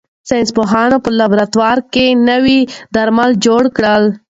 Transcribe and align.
ساینس 0.29 0.49
پوهانو 0.57 0.97
په 1.05 1.09
لابراتوار 1.19 1.77
کې 1.93 2.05
نوي 2.29 2.59
درمل 2.95 3.31
جوړ 3.45 3.63
کړل. 3.75 4.03